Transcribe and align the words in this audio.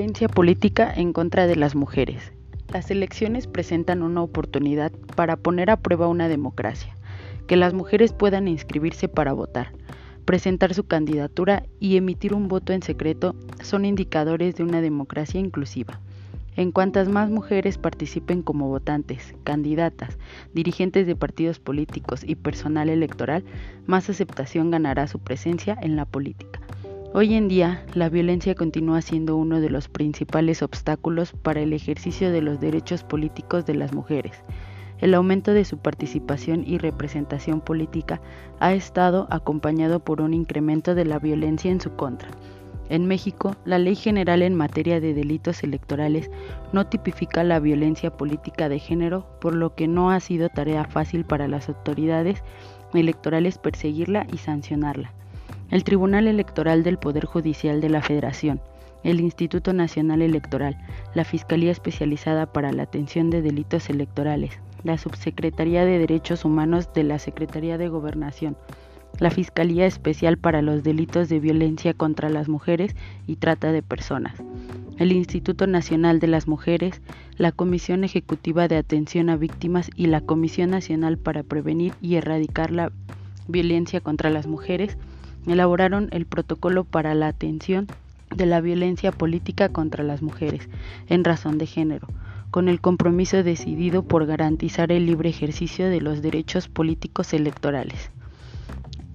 Violencia 0.00 0.28
política 0.28 0.90
en 0.96 1.12
contra 1.12 1.46
de 1.46 1.56
las 1.56 1.74
mujeres. 1.74 2.32
Las 2.72 2.90
elecciones 2.90 3.46
presentan 3.46 4.02
una 4.02 4.22
oportunidad 4.22 4.90
para 5.14 5.36
poner 5.36 5.68
a 5.68 5.76
prueba 5.76 6.08
una 6.08 6.26
democracia, 6.26 6.96
que 7.46 7.56
las 7.56 7.74
mujeres 7.74 8.14
puedan 8.14 8.48
inscribirse 8.48 9.08
para 9.08 9.34
votar, 9.34 9.72
presentar 10.24 10.72
su 10.72 10.84
candidatura 10.84 11.64
y 11.80 11.98
emitir 11.98 12.32
un 12.32 12.48
voto 12.48 12.72
en 12.72 12.82
secreto 12.82 13.36
son 13.62 13.84
indicadores 13.84 14.54
de 14.54 14.62
una 14.62 14.80
democracia 14.80 15.38
inclusiva. 15.38 16.00
En 16.56 16.72
cuantas 16.72 17.10
más 17.10 17.28
mujeres 17.28 17.76
participen 17.76 18.40
como 18.40 18.68
votantes, 18.68 19.34
candidatas, 19.44 20.16
dirigentes 20.54 21.06
de 21.06 21.14
partidos 21.14 21.58
políticos 21.58 22.22
y 22.26 22.36
personal 22.36 22.88
electoral, 22.88 23.44
más 23.84 24.08
aceptación 24.08 24.70
ganará 24.70 25.06
su 25.08 25.18
presencia 25.18 25.76
en 25.78 25.96
la 25.96 26.06
política. 26.06 26.58
Hoy 27.12 27.34
en 27.34 27.48
día, 27.48 27.84
la 27.94 28.08
violencia 28.08 28.54
continúa 28.54 29.02
siendo 29.02 29.34
uno 29.34 29.60
de 29.60 29.68
los 29.68 29.88
principales 29.88 30.62
obstáculos 30.62 31.32
para 31.32 31.60
el 31.60 31.72
ejercicio 31.72 32.30
de 32.30 32.40
los 32.40 32.60
derechos 32.60 33.02
políticos 33.02 33.66
de 33.66 33.74
las 33.74 33.92
mujeres. 33.92 34.44
El 35.00 35.14
aumento 35.14 35.52
de 35.52 35.64
su 35.64 35.78
participación 35.78 36.62
y 36.64 36.78
representación 36.78 37.62
política 37.62 38.20
ha 38.60 38.74
estado 38.74 39.26
acompañado 39.30 39.98
por 39.98 40.20
un 40.20 40.34
incremento 40.34 40.94
de 40.94 41.04
la 41.04 41.18
violencia 41.18 41.72
en 41.72 41.80
su 41.80 41.96
contra. 41.96 42.28
En 42.88 43.06
México, 43.06 43.56
la 43.64 43.80
Ley 43.80 43.96
General 43.96 44.40
en 44.42 44.54
materia 44.54 45.00
de 45.00 45.12
delitos 45.12 45.64
electorales 45.64 46.30
no 46.72 46.86
tipifica 46.86 47.42
la 47.42 47.58
violencia 47.58 48.16
política 48.16 48.68
de 48.68 48.78
género, 48.78 49.26
por 49.40 49.56
lo 49.56 49.74
que 49.74 49.88
no 49.88 50.12
ha 50.12 50.20
sido 50.20 50.48
tarea 50.48 50.84
fácil 50.84 51.24
para 51.24 51.48
las 51.48 51.68
autoridades 51.68 52.44
electorales 52.94 53.58
perseguirla 53.58 54.28
y 54.32 54.38
sancionarla 54.38 55.12
el 55.70 55.84
Tribunal 55.84 56.26
Electoral 56.26 56.82
del 56.82 56.98
Poder 56.98 57.26
Judicial 57.26 57.80
de 57.80 57.88
la 57.88 58.02
Federación, 58.02 58.60
el 59.04 59.20
Instituto 59.20 59.72
Nacional 59.72 60.20
Electoral, 60.20 60.76
la 61.14 61.24
Fiscalía 61.24 61.70
Especializada 61.70 62.46
para 62.46 62.72
la 62.72 62.82
Atención 62.82 63.30
de 63.30 63.40
Delitos 63.40 63.88
Electorales, 63.88 64.58
la 64.82 64.98
Subsecretaría 64.98 65.84
de 65.84 65.98
Derechos 65.98 66.44
Humanos 66.44 66.92
de 66.92 67.04
la 67.04 67.18
Secretaría 67.18 67.78
de 67.78 67.88
Gobernación, 67.88 68.56
la 69.18 69.30
Fiscalía 69.30 69.86
Especial 69.86 70.38
para 70.38 70.60
los 70.60 70.82
Delitos 70.82 71.28
de 71.28 71.40
Violencia 71.40 71.94
contra 71.94 72.28
las 72.30 72.48
Mujeres 72.48 72.94
y 73.26 73.36
Trata 73.36 73.72
de 73.72 73.82
Personas, 73.82 74.34
el 74.98 75.12
Instituto 75.12 75.66
Nacional 75.66 76.20
de 76.20 76.26
las 76.26 76.48
Mujeres, 76.48 77.00
la 77.36 77.52
Comisión 77.52 78.04
Ejecutiva 78.04 78.68
de 78.68 78.76
Atención 78.76 79.30
a 79.30 79.36
Víctimas 79.36 79.90
y 79.94 80.06
la 80.06 80.20
Comisión 80.20 80.70
Nacional 80.70 81.16
para 81.16 81.42
Prevenir 81.42 81.94
y 82.02 82.16
Erradicar 82.16 82.70
la 82.70 82.92
Violencia 83.48 84.00
contra 84.00 84.30
las 84.30 84.46
Mujeres, 84.46 84.96
elaboraron 85.46 86.08
el 86.12 86.26
protocolo 86.26 86.84
para 86.84 87.14
la 87.14 87.28
atención 87.28 87.86
de 88.34 88.46
la 88.46 88.60
violencia 88.60 89.12
política 89.12 89.68
contra 89.68 90.04
las 90.04 90.22
mujeres 90.22 90.68
en 91.08 91.24
razón 91.24 91.58
de 91.58 91.66
género, 91.66 92.08
con 92.50 92.68
el 92.68 92.80
compromiso 92.80 93.42
decidido 93.42 94.02
por 94.02 94.26
garantizar 94.26 94.92
el 94.92 95.06
libre 95.06 95.30
ejercicio 95.30 95.88
de 95.88 96.00
los 96.00 96.22
derechos 96.22 96.68
políticos 96.68 97.32
electorales, 97.32 98.10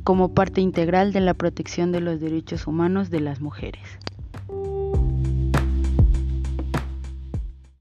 como 0.04 0.34
parte 0.34 0.62
integral 0.62 1.14
de 1.14 1.22
la 1.22 1.34
protección 1.34 1.92
de 1.92 2.02
los 2.02 2.20
derechos 2.20 2.68
humanos 2.68 3.10
de 3.10 3.22
las 3.22 3.42
mujeres. 3.42 4.00